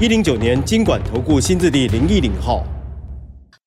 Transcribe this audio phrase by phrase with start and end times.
[0.00, 2.66] 一零九年金管投顾新字第零一零号。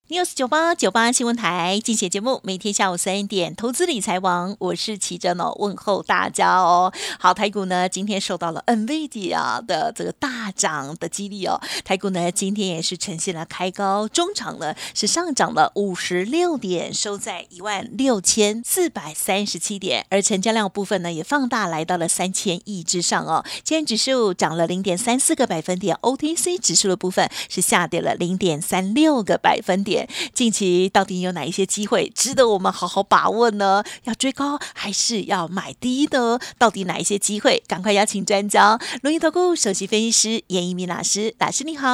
[0.09, 6.93] News 九八九八新闻台竞选节目，每天下午三点，投资理财王，我是齐珍哦，问候大家哦。
[7.19, 23.43] 好，台股呢今天受到了 NVIDIA 的这个大涨的激励哦，台股呢今天也是呈现了开高，中场呢是上涨了五十六点，收在一万六千四百三十七点，而成交量部分呢也放大来到了三千亿之上哦。
[23.61, 29.96] 今天指数涨了零点三四个百分点，OTC 指数的部分是下跌了零点三六个百分点。
[30.33, 33.83] 近期到底有哪一些机会值得我们好好把握呢？
[34.03, 36.39] 要追高还是要买低呢？
[36.59, 37.61] 到底哪一些机会？
[37.67, 41.87] 赶快邀请专家，龙岩投顾首席分析师严一鸣老师，老师你好。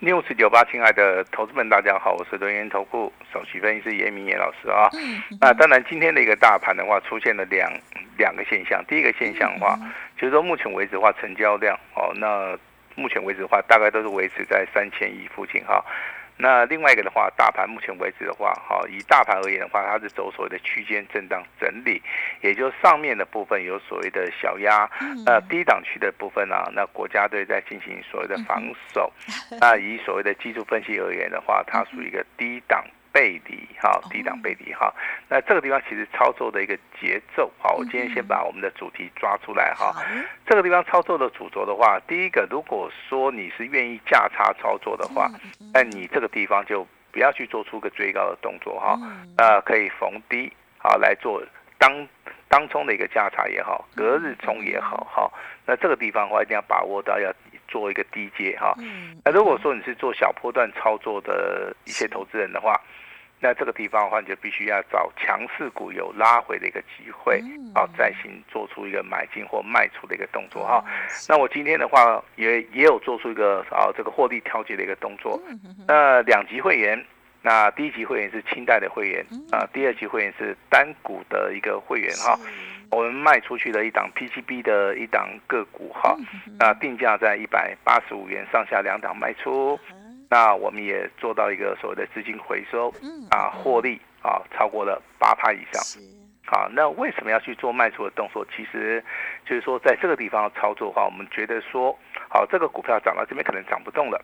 [0.00, 4.88] news 九八，亲爱的投资们，大家好，我是龙岩投顾首席分析师严明严老师啊。
[4.94, 7.70] 嗯那当然，今天的一个大盘的话，出现了两
[8.18, 8.84] 两个现象。
[8.86, 9.78] 第一个现象的话，
[10.18, 12.56] 就是说目前为止的话，成交量哦，那
[12.96, 15.84] 目前为止的话，大概都是维持在三千亿附近哈。
[16.40, 22.02] 那另外一个的话，大盘目前为止的话，哈，以大盘而言的话，它是走所谓的区间震荡整理，
[22.40, 24.88] 也就上面的部分有所谓的小压，
[25.24, 28.62] 那低档区的部分啊，那国家队在进行所谓的防
[28.94, 29.12] 守。
[29.60, 32.84] 那以所谓的技术分析而言的话，它属于一个低档。
[33.12, 34.94] 背离哈，低档背离哈，
[35.28, 39.92] 那这个地方其实操作的一个节奏好，我今天先把我们的主题抓出来哈。
[40.46, 45.28] 这个地方操作的主轴的话，第一个，如果说你是愿意价差操作的话，
[45.74, 48.98] 那你这个地方就不要去做出个追高的动作哈，
[49.38, 51.42] 呃，可以逢低好来做
[51.78, 52.06] 当
[52.48, 55.30] 当冲的一个价差也好，隔日冲也好哈。
[55.66, 57.32] 那这个地方的话，一定要把握到要。
[57.70, 58.74] 做一个低阶哈，
[59.24, 62.78] 那如果说你是做小波段操作的一些投资人的话，
[63.38, 67.40] 那这个地方的话，你就必须要找强势股有拉回的一个机会，
[67.74, 70.84] 好再行做出一个买进或卖出的一个动作哈。
[71.28, 75.40] 那我今天的话也也有做出一个啊这个获利调节的一个动作。
[75.86, 77.02] 那两级会员，
[77.40, 82.38] 那第一级会员是清代的会员啊，第二级会员是单股的一个会员哈。
[82.90, 86.16] 我们卖出去的一档 PCB 的一档个股哈，
[86.58, 89.78] 那定价在一百八十五元上下两档卖出，
[90.28, 92.92] 那我们也做到一个所谓的资金回收，
[93.30, 95.82] 啊，获利啊超过了八趴以上。
[96.46, 98.44] 好，那为什么要去做卖出的动作？
[98.56, 99.02] 其实
[99.44, 101.96] 就是说，在这个地方操作的话，我们觉得说，
[102.28, 104.20] 好，这个股票涨到这边可能涨不动了。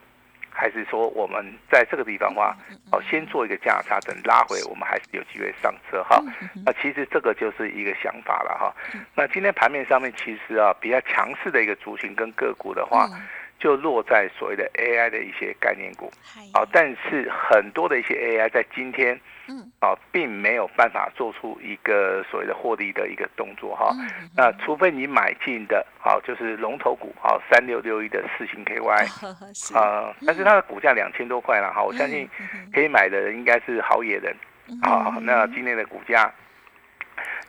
[0.56, 2.56] 还是说我们在这个地方的话，
[2.90, 6.18] 哦，先做一个价差，等拉回，我们还是有机会上车哈。
[6.64, 8.74] 那其实这个就是一个想法了哈。
[9.14, 13.06] 那今天盘面上面其实啊，比较强势的一个族群跟个股的话，
[13.58, 16.10] 就落在所谓的 AI 的一些概念股。
[16.54, 23.94] 好，但是很多的一些 AI 在今天，嗯，啊，并没有办法做出一个所谓的获利的一个动作哈。
[24.36, 29.06] 那除非你买进的，好，就是龙头股，好，三六六一的四星 KY，
[29.78, 32.28] 啊，但是它的股价两千多块了哈，我相信
[32.72, 34.34] 可以买的人应该是好野人。
[34.82, 36.32] 好，那今天的股价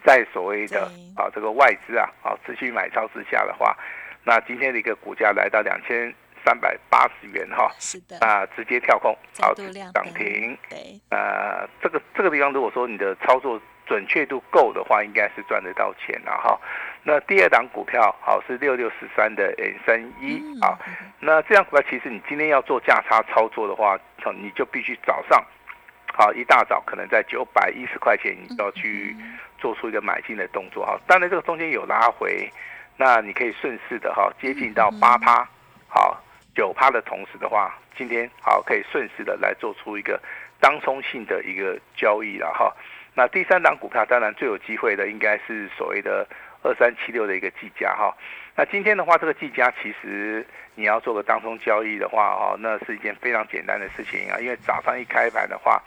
[0.03, 0.83] 在所谓的
[1.15, 3.75] 啊这个外资啊，啊持续买超之下的话，
[4.23, 6.13] 那今天的一个股价来到两千。
[6.47, 9.53] 三百八十元哈，是的，啊，直接跳空，好
[9.93, 16.57] 涨停，对，呃，这个这个地方如果说你的操作准确度够的话，应该是赚得到钱了哈。
[17.03, 20.79] 那第二档股票好是六六十三的 N 三一啊，
[21.19, 23.99] 那这样股票其实你今天要做价差操作的话，
[24.33, 25.43] 你就必须早上
[26.13, 29.13] 好一大早可能在九百一十块钱，你就要去
[29.57, 30.97] 做出一个买进的动作哈。
[31.05, 32.49] 当然这个中间有拉回，
[32.95, 35.45] 那你可以顺势的哈接近到八趴
[35.89, 36.23] 好。
[36.57, 40.19] 九趴的同时的话，今天好可以顺势的来做出一个
[40.59, 42.75] 当冲性的一个交易了哈。
[43.13, 46.27] 那第三档股票当然最有机会的应该是所谓的
[46.67, 48.13] 二三七六的一个计价哈。
[48.55, 54.39] 那今天的话，这个计价其实你要做个当中交易的话哦，那是一件非常简单的事情啊。
[54.39, 55.81] 因为早上一开盘的话，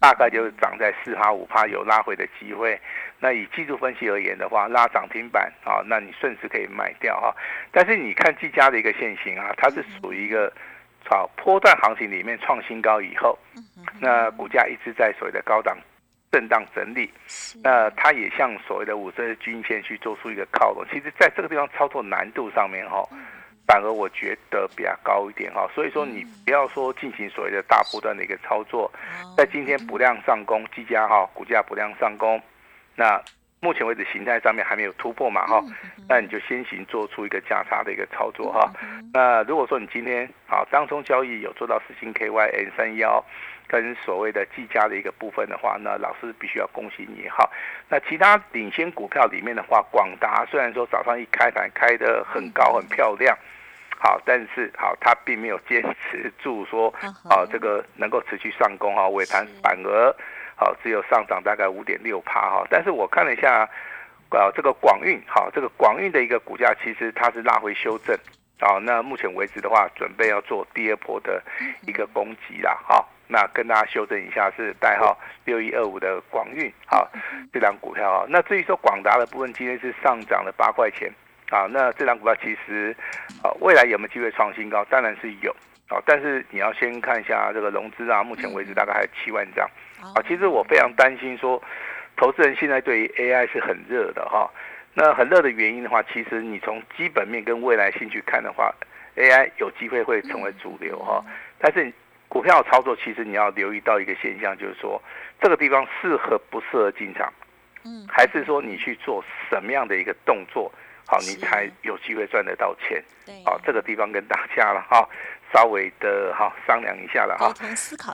[0.00, 2.80] 大概就是涨在四趴五趴有拉回的机会。
[3.20, 7.34] 那以技术分析而言的话，拉涨停板啊，那你顺势可以卖掉哈。
[7.70, 10.50] 但是你看技嘉的一个现形啊，它是属于一个
[11.04, 13.38] 炒波段行情里面创新高以后，
[14.00, 15.76] 那股价一直在所谓的高档
[16.34, 17.08] 震荡整理，
[17.62, 20.84] 那它也向所谓的五日均线去做出一个靠拢。
[20.90, 23.08] 其实在这个地方操作难度上面哈，
[23.68, 25.70] 反而我觉得比较高一点哈。
[25.72, 28.90] 所以说你不要说进行所谓的大波段的一个操作，
[29.36, 32.42] 在今天不量上攻，技嘉哈股价不量上攻，
[32.96, 33.22] 那。
[33.60, 35.58] 目前为止，形态上面还没有突破嘛，哈，
[36.06, 38.70] 那你就先行做出一个价差的一个操作哈。
[39.10, 43.24] 那如果说你今天好当中交易有做到四星 KYN 三幺
[43.66, 47.48] 跟所谓的技嘉的一个部分的话，那老师必须要恭喜你哈。
[47.88, 53.36] 那其他领先股票里面的话，广达虽然说早上一开盘开的很高很漂亮，
[53.98, 56.92] 好，但是好它并没有坚持住说，
[57.28, 60.14] 啊这个能够持续上攻哈，尾盘反而。
[60.56, 63.68] 好，只有上涨大概五点六趴哈，但是我看了一下，
[64.30, 68.16] 呃，这个广运，好，这个广运的一个股价其实它是拉回修正，
[68.60, 71.42] 好，那目前为止的话，准备要做第二波的
[71.88, 77.10] 一个攻击啦，好，那跟大家修正一下是代号六一二五的广运，好，
[77.52, 81.10] 这档股票啊，那至于说广达的部分，今天是上涨了八块钱，
[81.50, 82.94] 啊，那这档股票其实，
[83.42, 84.84] 啊，未来有没有机会创新高？
[84.86, 85.50] 当然是有，
[85.88, 89.68] 啊，但是你要先看一下这个融资啊，目前为止大概还有七万张。
[90.14, 91.62] 啊，其实我非常担心说，
[92.16, 94.50] 投资人现在对于 AI 是很热的哈。
[94.92, 98.72] 那很热的原因的话，其实你从基本面跟未来性去看的话
[99.16, 101.24] ，AI 有机会会成为主流哈。
[101.58, 101.92] 但是
[102.34, 105.00] 股票操作，其实你要留意到一个现象，就是说
[105.40, 107.32] 这个地方适合不适合进场，
[107.84, 110.68] 嗯，还是说你去做什么样的一个动作，
[111.06, 113.00] 好，你才有机会赚得到钱。
[113.24, 115.08] 对，好，这个地方跟大家了哈。
[115.52, 117.54] 稍微的哈商量一下了哈，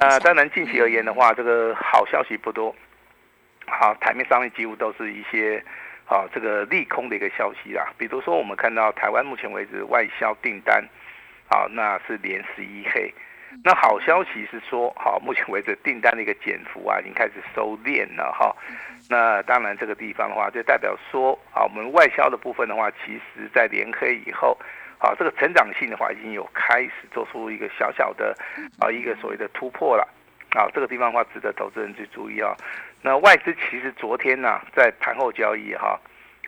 [0.00, 2.76] 呃，当然近期而言的话，这个好消息不多，
[3.66, 5.64] 好台面上面几乎都是一些
[6.04, 7.88] 好这个利空的一个消息啦。
[7.96, 10.86] 比如说我们看到台湾目前为止外销订单，
[11.48, 13.10] 好那是连十一黑。
[13.64, 18.54] 那好消息是说，好目前为止订单的一个减幅啊，已经开始收敛了哈。
[19.08, 24.56] 那当然这个地方的话，就代表说，啊我们外销的部分的话，其实在连黑以后。
[25.02, 28.36] 好，这个成长性的话，已经有开始做出一个小小的
[28.78, 30.06] 啊一个所谓的突破了。
[30.50, 32.54] 啊，这个地方的话，值得投资人去注意啊。
[33.00, 35.98] 那外资其实昨天呢，在盘后交易哈，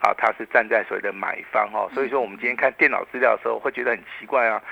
[0.01, 4.63] 啊，它是站在所谓的买方哈，所以说我们今天看电脑资料的时候，会觉得很奇怪啊。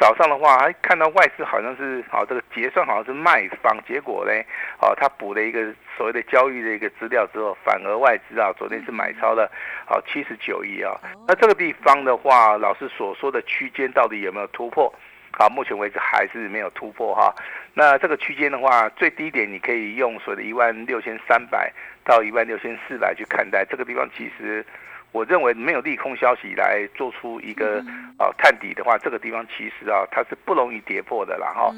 [0.00, 4.32] 早上的话，还看到外资好像是好这个结算好像是卖方，结果呢，
[4.80, 9.48] 哦，他补了一个所谓的交易的一个资料之后，反而外资啊昨天是买超了
[9.86, 10.98] 好七十九亿啊。
[11.28, 14.92] 那这个地方的话，老师所说的区间到底有没有突破？
[15.38, 17.32] 好，目前为止还是没有突破哈。
[17.74, 21.72] 那这个区间的话，最低点你可以用所谓的一万六千三百
[22.04, 24.64] 到一万六千四百去看待，这个地方其实。
[25.12, 27.78] 我认为没有利空消息来做出一个
[28.18, 31.72] 啊探底的话，这个地方其实啊它是不容易跌破的啦哈。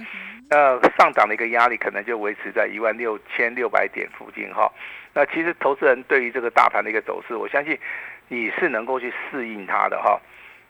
[0.49, 4.71] 那上涨的一个压力可能就维持在一万六千六百点附近哈。
[5.13, 7.79] 那其实投资人对于这个大盘的一个走势，我相信
[8.29, 10.21] 你是能够去适应它的哈。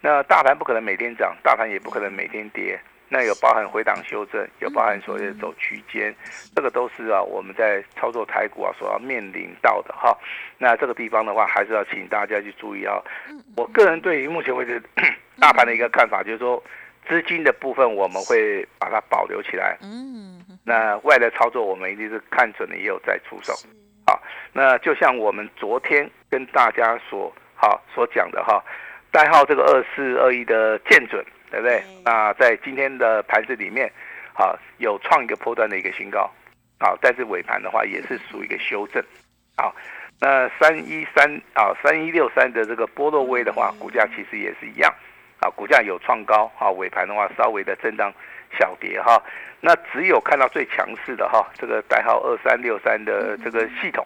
[0.01, 2.81] 那大盘不可能每天涨，大盘也不可能每天跌。
[3.09, 6.13] 那有包含回档修正，有包含所谓的走区间，
[6.57, 10.17] 这个都是啊我们在操作台股啊所要面临到的哈。
[10.59, 13.01] 那这个地方的话，还是要请大家去注意啊。
[13.57, 14.83] 我个人对于目前为止
[15.39, 16.61] 大盘的一个看法，就是说
[17.07, 19.77] 资金的部分我们会把它保留起来。
[19.83, 20.43] 嗯。
[20.65, 23.53] 那外的操作我们一定是看准了也有在出手。
[24.07, 24.21] 好，
[24.53, 28.65] 那就像我们昨天跟大家所好所讲的哈，
[29.13, 31.25] 代号这个二四二一的见准。
[31.55, 31.85] 对不对？
[32.05, 33.89] 那在今天的盘子里面，
[34.33, 36.29] 好有创一个波段的一个新高，
[36.81, 39.01] 好，但是尾盘的话也是属于一个修正，
[39.57, 39.73] 好，
[40.21, 44.93] 那三一三啊三一六三的这个波洛威的话，股价其实也是一样，
[45.39, 48.13] 啊，股价有创高，啊，尾盘的话稍微的震荡
[48.59, 49.23] 小跌哈，
[49.61, 54.05] 那只有看到最强势的哈，这个代号二三六三的这个系统，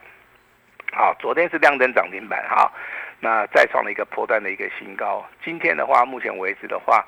[0.92, 2.70] 好，昨天是亮灯涨停板哈，
[3.20, 7.02] 那再创了一个波段的一个新高，今天的话，目前为止的话。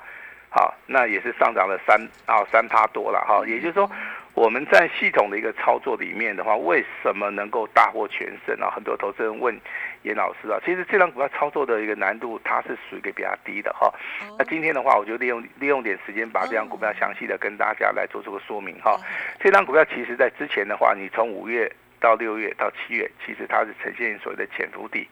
[0.53, 3.89] 好，那也是上涨了三啊三趴多了哈，也就是说，
[4.33, 8.69] 我们在系统的一个操作里面的话，为什么能够大获全胜啊？
[8.69, 9.57] 很多投资人问
[10.03, 13.89] 严老师啊，其实这张股票操作的一个难度，它是属于一个比较低的哈。
[14.37, 18.99] 那今天的话，我就利用利用点时间，把这张股票详细的跟大家来做出个说明哈。
[19.39, 21.71] 这张股票其实在之前的话，你从五月。
[22.01, 25.07] 到六月到七月，其实它是呈现所谓的潜伏底，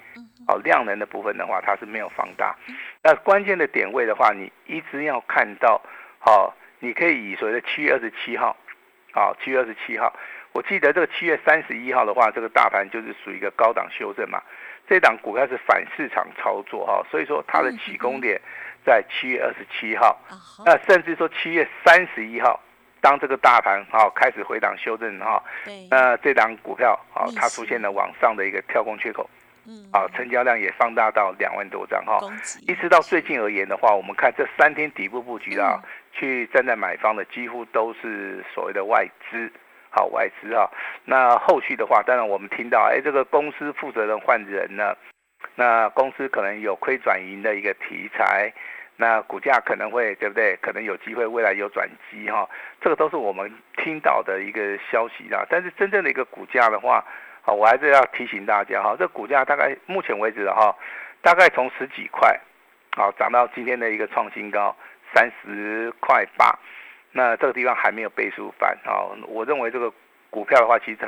[0.49, 2.55] 好量能的部分的话，它是没有放大。
[3.03, 5.79] 那关键的点位的话，你一直要看到，
[6.17, 8.57] 好，你可以以所谓的七月二十七号，
[9.13, 10.11] 好，七月二十七号，
[10.51, 14.41] 我记得这个七月三十一号的话，这个大盘就是属于一个高档修正嘛，
[14.87, 18.41] 这档股票是反市场操作哈，所以说它的起攻点
[18.83, 20.19] 在七月二十七号，
[20.65, 22.59] 那甚至说七月三十一号。
[23.01, 25.41] 当这个大盘哈开始回档修正哈，
[25.89, 29.29] 那这档股票啊它出现了往上的一个跳空缺口，
[29.91, 32.19] 啊，成交量也放大到两万多张哈。
[32.67, 35.79] 一直到最近而言的话，我们看这三天底部布局啊，
[36.11, 39.51] 去站在买方的几乎都是所谓的外资，
[39.89, 40.69] 好外资啊。
[41.05, 44.97] 那后续的话，当然我们听到，哎，这个公司负责人换人了，
[45.55, 48.53] 那公司可能有亏转盈的一个题材。
[49.01, 50.57] 那股价可能会对不对？
[50.61, 52.45] 可能有机会未来有转机哈，
[52.81, 55.45] 这个都是我们听到的一个消息啦。
[55.49, 57.01] 但是真正的一个股价的话，
[57.41, 60.75] 好，我还是要提醒大家哈，这股价大概目前为止哈，
[61.21, 62.39] 大概从十几块，
[62.95, 64.75] 好涨到今天的一个创新高
[65.13, 66.57] 三十块八，
[67.11, 69.09] 那这个地方还没有倍数翻啊。
[69.27, 69.91] 我认为这个
[70.29, 71.07] 股票的话，其实它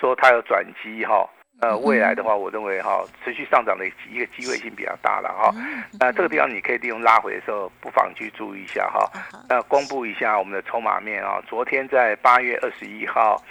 [0.00, 1.28] 说它有转机哈。
[1.64, 5.50] 呃，未来的话，我认为哈，持续上涨的一个机会性比较大了哈。
[5.98, 9.10] 那这个地方你可以利用拉回的时候，不妨去注意一下哈。
[9.48, 13.42] 那公布一下我们的筹码面啊，昨天在八月二十一号，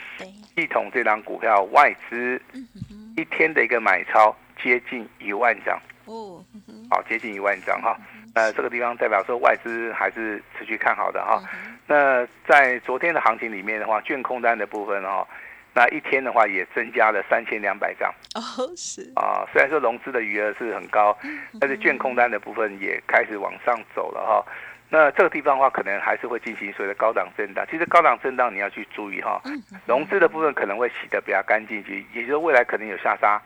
[0.55, 2.39] 系统这张股票外资
[3.17, 6.39] 一天的一个买超接近一万张哦，
[6.91, 7.97] 好，接近一万张哈。
[8.35, 11.41] 那这个地方代表说外资还是持续看好的哈。
[11.87, 15.27] 那在昨天的行情里面的话，券空单的部分哈。
[15.75, 18.41] 那一天的话也增加了三千两百张哦，
[18.77, 21.17] 是啊，虽然说融资的余额是很高，
[21.59, 24.45] 但是券空单的部分也开始往上走了哈。
[24.89, 27.65] 那这个地方的话，可能还是会进行所谓的高档震荡。
[27.71, 29.41] 其实高档震荡你要去注意哈，
[29.87, 33.41] 融资的部分可能会洗得比较干净，也就是未来可能有下杀，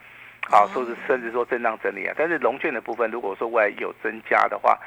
[0.49, 2.13] 好，说是甚至说震荡整理啊。
[2.17, 4.77] 但是融券的部分，如果说未来有增加的话，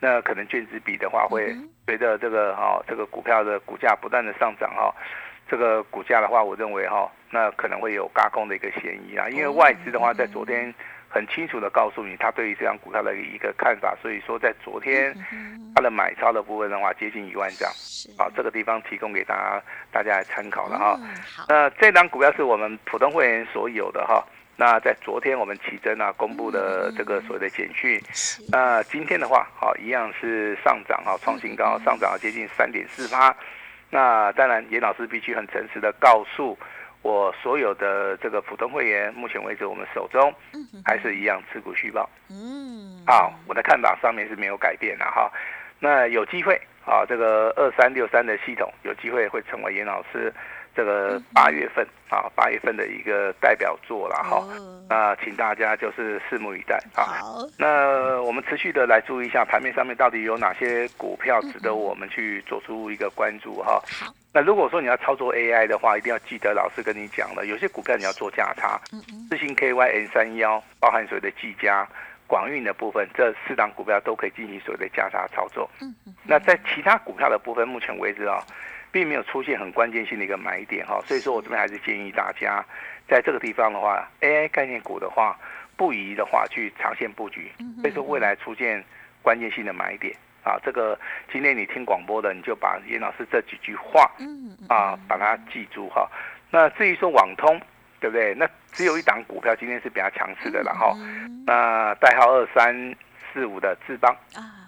[0.00, 1.54] 那可能券值比的话，会
[1.86, 4.92] 随着这个哈这个股票的股价不断的上涨哈。
[5.48, 9.28] 这个股价的话，我认为哈，那可能会有轧空的一个嫌疑啊。
[9.30, 10.72] 因为外资的话，在昨天
[11.08, 13.96] 很清楚的告诉你，他对于这张股票的一个看法。
[14.02, 15.16] 所以说，在昨天
[15.74, 17.70] 它的买超的部分的话，接近一万张。
[18.18, 21.00] 好，这个地方提供给大家大家来参考了哈。
[21.48, 24.22] 那这张股票是我们普通会员所有的哈。
[24.60, 27.98] 那在昨天我们奇珍啊公布的这个所谓的简讯，
[28.50, 33.34] 那今天的话，好一样是上涨哈，创新高，上涨了接近三点四八。
[33.90, 36.58] 那当然，严老师必须很诚实的告诉
[37.02, 40.34] 我所有的这个普通会员，目前为止我们手中
[40.84, 42.08] 还是一样持股续报。
[42.28, 45.30] 嗯，好，我的看法上面是没有改变的哈。
[45.78, 50.32] 那有机会啊，这个二三六三的系统有机会会成为严老师。
[50.78, 54.46] 这个八月份啊，八月份的一个代表作了哈，
[54.88, 57.02] 那请大家就是拭目以待啊。
[57.02, 63.82] 好，那我们持续的来注意一下盘面上面到底有哪些股票值得我们去做出一个关注哈。
[63.90, 68.80] 好，那如果说你要操作 AI 的话，一定要记得老师跟你讲了，有些股票你要做价差。
[68.92, 69.26] 嗯嗯。
[69.28, 71.84] 四星 KYN 三幺包含所谓的技嘉、
[72.28, 75.68] 广运的部分，这四档股票都可以进行所谓的价差操作。
[75.82, 76.14] 嗯嗯。
[76.22, 78.40] 那在其他股票的部分，目前为止啊。
[78.90, 82.64] 并没有出现很关键性的一个买点哈，所以说我这边还是建议大家，
[83.08, 85.38] 在这个地方的话，AI 概念股的话，
[85.76, 88.82] 不宜的话去长线布局，所以说未来出现
[89.22, 90.98] 关键性的买点啊，这个
[91.30, 94.10] 今天你听广播的，你就把严老师这几句话
[94.68, 96.08] 啊，把它记住哈。
[96.50, 97.60] 那至于说网通，
[98.00, 98.34] 对不对？
[98.34, 100.96] 那只有一档股票今天是比较强势的了哈，
[101.46, 102.94] 那代号二三
[103.32, 104.16] 四五的智邦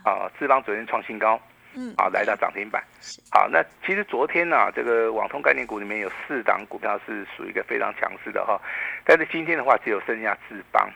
[0.05, 1.41] 啊，智邦昨天创新高。
[1.75, 2.83] 嗯，好，来到涨停板。
[3.31, 8.61] 好，那其实昨天呢，这个网通概念股里面有四档股票是属于一个非常强势的哈，
[9.05, 10.89] 但是今天的话只有剩下智邦。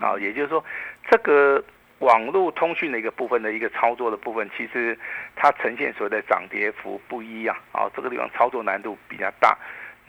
[0.00, 0.64] 啊，也就是说，
[1.10, 1.62] 这个
[1.98, 4.98] 网络通讯的一个部分的一个操作的部分，其实
[5.36, 9.58] 它呈现所谓的涨跌幅不一样啊，这个地方操作难度比较大。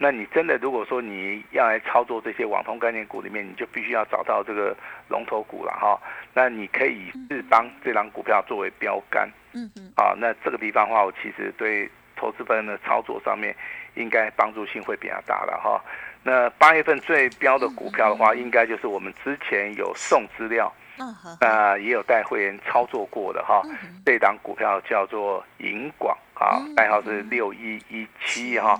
[0.02, 4.76] 那你真的如果说你要来操作这些网通概念股里面，你就必须要找到这个
[5.08, 5.96] 龙头股了哈。
[6.34, 13.54] 那你可以以日邦这张股票作为标杆，嗯嗯，啊，那这个地方的话，我其实对投资人的操作上面
[13.94, 15.80] 应该帮助性会比较大了哈。
[16.24, 23.62] 那八月份最标的股票的话，应该就是我们之前有送资料，嗯那也有带会员操作过的哈。
[24.04, 28.76] 这档股票叫做银广啊，代号是六一一七哈。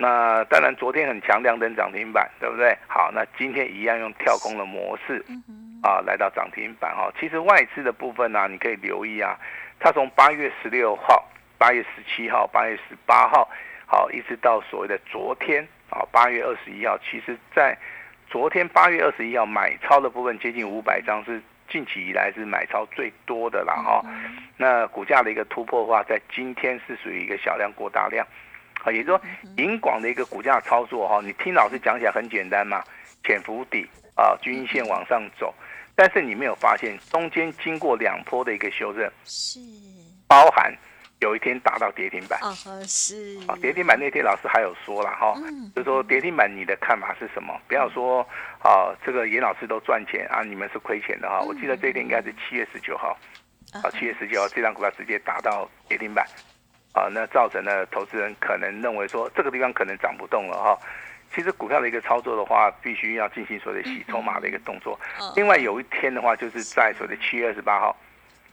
[0.00, 2.72] 那当然，昨天很强，量等涨停板，对不对？
[2.86, 5.24] 好，那今天一样用跳空的模式，
[5.82, 7.12] 啊，来到涨停板哈。
[7.18, 9.36] 其实外资的部分呢，你可以留意啊，
[9.80, 11.28] 它从八月十六号、
[11.58, 13.50] 八月十七号、八月十八号，
[13.86, 17.76] 好，一直到所谓的昨天啊，八月二十一号，其实在
[18.30, 24.00] 昨天八月二十一号买超的部分接近五百张，是近期以来是买超最多的了哈。
[24.56, 28.24] 那股价的一个突破的话，在今天是属于一个小量过大量。
[28.88, 29.20] 啊，也就是说，
[29.58, 32.82] 银广的一个股价操作哈，你听老师讲起来很简单嘛，
[33.22, 35.54] 潜伏底啊，均线往上走，
[35.94, 39.60] 但是你没有发现中间经过两波的一个修正，是。
[40.26, 40.74] 包含
[41.20, 42.38] 有一天达到跌停板。
[42.42, 42.52] 哦，
[42.86, 43.38] 是。
[43.46, 45.34] 啊，跌停板那天老师还有说了哈，
[45.74, 47.54] 就说跌停板你的看法是什么？
[47.66, 48.20] 不要说
[48.62, 51.40] 啊，这个严老师都赚钱啊，你们是亏钱的哈。
[51.40, 53.16] 我记得这一天应该是七月十九号，
[53.72, 56.26] 啊，七月十九号这张股票直接达到跌停板，
[56.98, 60.78] 啊，那造成了投资人可能认为说这个地方可能涨不动了哈。
[61.32, 64.98] 其实股票的一个操作的话，必须要进行所谓的洗筹码的一个动作。
[65.36, 67.94] 另外有一天的话，就是在所谓的七月二十八号，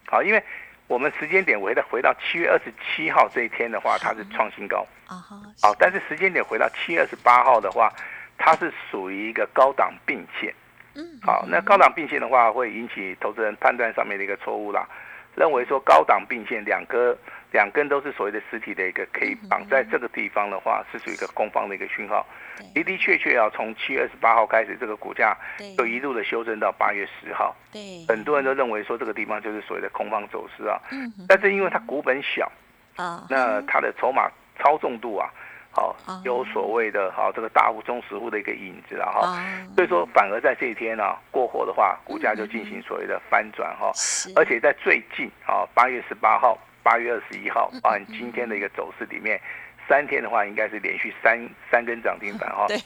[0.07, 0.43] 好，因为
[0.87, 5.23] 我们时间点回到回到七月二十七号这一天的话，它是创新高啊
[5.61, 7.91] 好，但是时间点回到七月二十八号的话，
[8.37, 10.53] 它是属于一个高档并线。
[10.95, 14.87] 嗯，好，那高档并线的话，会引起投资人判断上面的一个错误啦。
[15.35, 17.17] 认为说高档并线两个
[17.51, 22.25] 两根都是所谓的实体的一个 K 棒，在这个地方的话是属于一个空方的一个讯号，
[22.73, 25.37] 的的确确啊，从七月二十八号开始，这个股价
[25.77, 32.51] 就一路的修正到八月十号，对，很多人都认为说这个地方就是所谓的空方走势啊，嗯，但是因为它股本小
[32.95, 35.29] 啊，那它的筹码操纵度啊。
[35.75, 39.35] 好，有所谓的哈这个大户中实户的一个影子了哈，
[39.75, 43.91] 所以说反而在这一天呢过火的话，股价就进行所谓的翻转哈，
[44.37, 49.37] 而且在最近啊八月十八号、八月二十一号，包含今天的一个走势里面，
[49.85, 51.37] 三天的话应该是连续三
[51.69, 52.77] 三根涨停板哈，对，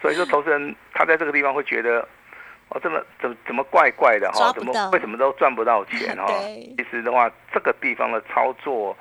[0.00, 2.00] 所以说投资人他在这个地方会觉得，
[2.70, 6.26] 哦这么怎怎么怪怪的哈，怎么为什么都赚不到钱哈？
[6.78, 8.96] 其实的话，这个地方的操作。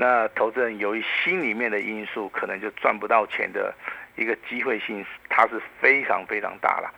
[0.00, 3.74] 那投资人由于心里面的因素，可能就赚不到钱的
[4.16, 6.90] 一个机会性，它是非常非常大了，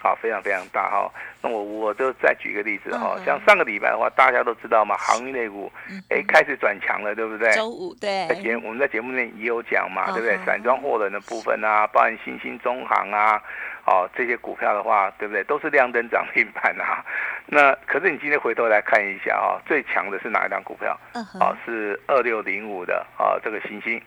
[0.00, 1.12] 好，非常非常大哈。
[1.42, 5.70] 那我我就再举个例子哈，像上个礼拜的话，大家都知道嘛，航运类股
[6.08, 7.52] 哎开始转强了，对不对？
[7.52, 8.26] 周五对。
[8.28, 10.38] 在节我们在节目内也有讲嘛，对不对？
[10.46, 13.42] 散装货轮的部分啊，包含新兴中行啊。
[13.88, 15.42] 哦，这些股票的话，对不对？
[15.44, 17.02] 都是亮灯涨停板啊。
[17.48, 20.94] 那可是你今天回头来看一下啊，最强的是哪一档股票？
[21.40, 24.00] 哦，是二六零五的啊，这个星星。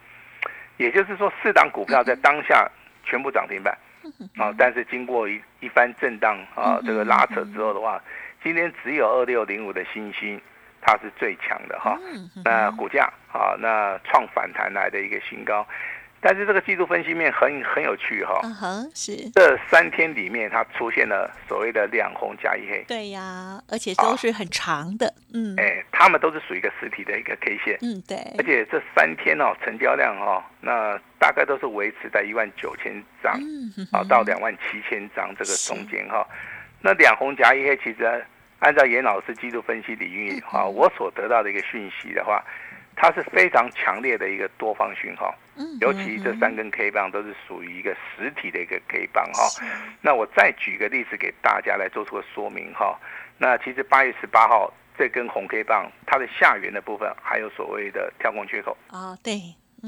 [0.77, 2.69] 也就是说，四档股票在当下
[3.03, 3.75] 全部涨停板。
[4.37, 7.99] 啊，但是经过一一番震荡啊，这个拉扯之后的话，
[8.43, 10.39] 今天只有二六零五的星星，
[10.81, 11.97] 它是最强的哈。
[12.45, 15.65] 那股价啊，那创反弹来的一个新高。
[16.23, 19.27] 但是这个技术分析面很很有趣哈，嗯哼，是。
[19.31, 33.33] 这三天里面它出现了所谓的两红加一黑，对呀，而且都是很长的，嗯，哎，他们都是属于一个实体的一个 K 线，嗯，对，而且这三天哦，成交量哦，那大概都是维持在一万九千张，
[33.91, 36.23] 啊，到两万七千张这个中间哈，
[36.81, 38.23] 那两红加一黑，其实
[38.59, 42.43] 按照严老师技术分析领域哈，我所得到的一个讯息的话。
[42.95, 45.33] 它是非常强烈的一个多方讯号，
[45.79, 49.43] 尤其这三根 K 棒都是属于一个实体的一个 K 棒哈。
[50.01, 52.99] 那我再举个例子给大家来做出个说明哈。
[53.37, 59.33] 那其实八月十八号这根红 K 棒，它的下缘的部分还有所谓的跳空缺口啊，对，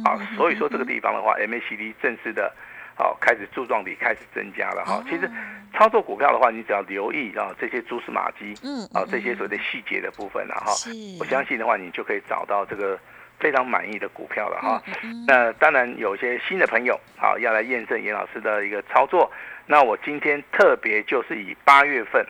[0.04, 2.54] 啊，所以说这个地方的话，MACD 正式的。
[2.96, 5.04] 好，开始柱状体开始增加了哈。
[5.10, 5.30] 其实
[5.74, 10.72] 操作股票的话，你只要留意啊这些蛛丝马迹，嗯，啊这些所谓的细节的部分了哈。
[11.20, 13.00] 我相信的话，你就可以找到这个
[13.40, 14.82] 非常满意的股票了哈。
[15.28, 19.32] 那当然有些新的朋友好要来验证严老师的一个操作。
[19.66, 22.24] 那我今天特别就是以八月份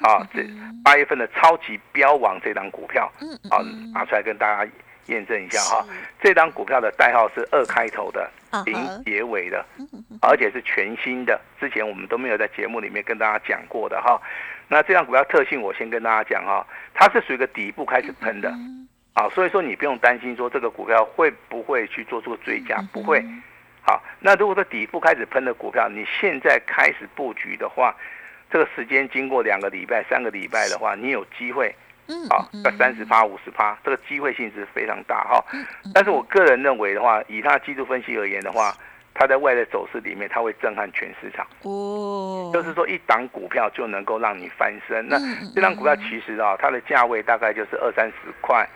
[0.00, 0.42] 啊这
[0.82, 3.60] 八月份的超级标王这档股票，嗯，啊
[3.92, 4.70] 拿出来跟大家。
[5.08, 5.86] 验证一下哈，
[6.20, 8.30] 这张股票的代号是二开头的，
[8.64, 9.64] 零结尾的，
[10.22, 14.20] 而且是全新的，之前我们都没有在节目里面跟大家讲过的哈。
[14.68, 18.52] 那这张股票特性我先跟大家讲哈，它是属于一个底部开始喷的，
[19.14, 23.24] 啊，所以说你不用担心说这个股票会不会去做出追加，不会。
[23.82, 27.94] 好，那如果说底部开始喷的股票，你现在开始布局的话，
[28.50, 31.74] 这个时间经过两个礼拜、三个礼拜的话，你有机会。
[32.08, 35.44] 嗯，好，在三十趴、五十趴，这个机会性是非常大哈。
[35.92, 38.74] 但是我个人认为的话，以它技术分析而言的话，
[39.12, 41.46] 它在外的走势里面，它会震撼全市场。
[41.64, 45.06] 哦，就是说一档股票就能够让你翻身。
[45.06, 45.18] 那
[45.54, 48.66] 这档股票其实啊，它的价位大概就是二三十块。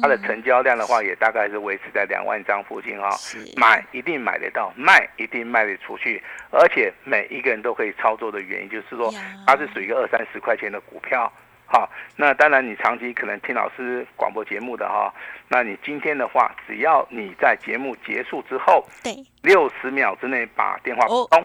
[0.00, 3.10] 它的成交量的话，也大概是维持在两万张附近哈。
[3.56, 9.12] 买一定买得到，卖一定卖得出去，而且每一个人都可以操作的原因，就是说
[9.46, 11.30] 它是属于一个二三十块钱的股票。
[11.70, 15.12] 好，那当然，你长期可能听老师广播节目的哈，
[15.48, 21.44] 那你今天的话，只要你在节目结束之后，对，六十秒之内把电话拨通，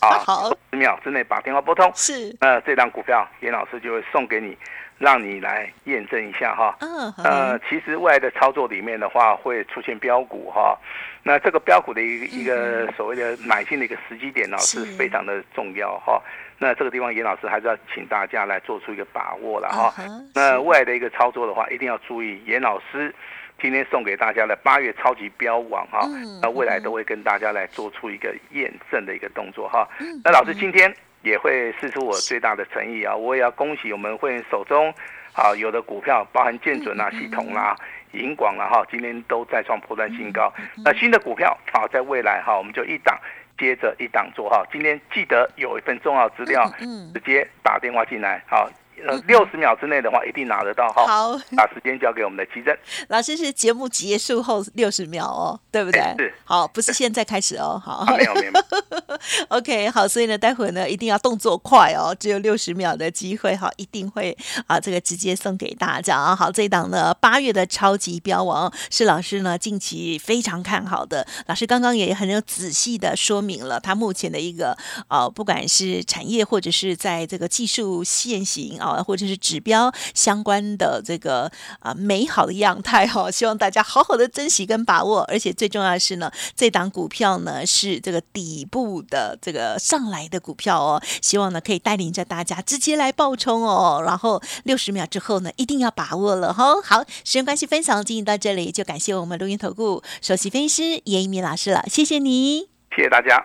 [0.00, 4.56] 啊， 好，十秒之内把电话拨通，是，那这张股票严老师就会送给你，
[4.98, 10.78] 让你来验证一下哈，嗯，呃，其实未来的操作里面的话，会出现标股哈，
[11.22, 14.94] 那这个标股的一个一个所谓的买进的一个时机点呢，是。
[14.94, 16.22] 非常的重要哈。
[16.56, 19.92] 那这个地方，严老师还是要请大家来做出一个把握了哈。
[20.32, 23.12] 那未来的一个操作的话，一定要注意严老师
[23.60, 26.06] 今天送给大家的八月超级标王哈，
[26.40, 29.88] 那未来都会跟大家来做出一个验证的一个动作哈。
[30.22, 34.92] 那老师今天也会试出我最大的诚意啊，我也要恭喜我们会员手中
[35.32, 37.74] 啊有的股票，包含建准啊、系统啦、
[38.12, 40.52] 银广啦哈，今天都在创破断新高。
[40.84, 43.18] 那新的股票啊，在未来哈，我们就一档
[43.58, 44.62] 接着一档做哈。
[44.70, 46.70] 今天记得有一份重要资料，
[47.14, 48.70] 直接打电话进来好。
[49.06, 51.06] 呃，六十秒之内的话，一定拿得到哈。
[51.06, 52.76] 好，把时间交给我们的奇珍
[53.08, 56.00] 老师，是节目结束后六十秒哦，对不对？
[56.18, 56.34] 是。
[56.44, 57.80] 好，不是现在开始哦。
[57.84, 58.52] 好，没 有没有。
[59.48, 66.34] OK，好，所以呢，待会呢，一定要动作快哦，只有六十秒的机会哈，一定会啊，这个直接送给大家啊。
[66.34, 71.26] 好，这一档呢，八月的超级标王是老师呢近期非常看好的。
[71.46, 74.76] 老师刚刚也很有仔细的说明了他目前的一个
[75.08, 79.04] 啊，不管是产业或者是在这个技术现行啊。
[79.04, 96.80] 或者是指标相关的这个啊美好的样态哈，希望大家好好的珍惜跟把握，而且最重要的是呢，这档股票呢是这个底部的这个上来的股票哦，希望呢可以带领着大家直接来爆冲哦，然后六十秒之后呢一定要把握了哈。
[96.82, 103.44] 好，时间关系分享进行到这里，就感谢我们录音投顾首席分析师严一鸣老师了，谢谢你，谢谢大家。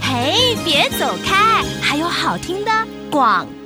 [0.00, 2.70] 嘿，别走开，还有好听的
[3.10, 3.44] 广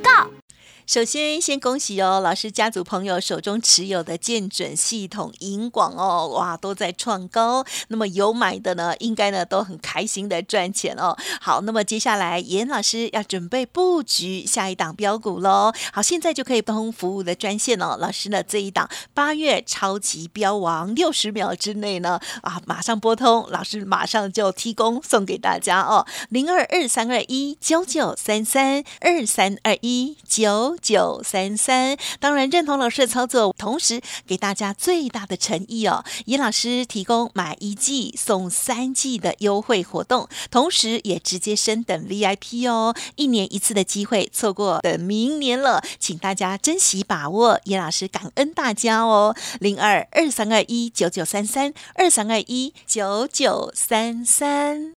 [0.91, 7.65] 首先，先恭喜哦，老师家族朋友手中持有的建准系统、银广哦，哇，都在创高。
[7.87, 11.15] 那么有买的呢，应该呢都很开心的赚钱哦。
[11.39, 15.71] 好，那么接下来严老师要准备布局下一档标股喽。
[15.93, 17.95] 好，现在就可以通服务的专线哦。
[17.97, 26.05] 老师呢这一档八月超级标王，六十秒之内呢啊，马上拨通，老师马上就提供送给大家哦。
[26.27, 30.77] 零二二三二一九九三三二三二一九。
[30.81, 36.03] 九三三，当然认同老师的操作，同时给大家最大的诚意哦。
[36.25, 42.95] 尹老师提供买一季送三季的优惠活动，同时也直接升等 VIP 哦。
[43.15, 47.59] 一年一次的机会，错过等明年了，请大家珍惜把握。
[47.65, 49.35] 尹老师感恩大家哦。
[49.59, 55.00] 零二二三二一九九三三二三二一九九三三。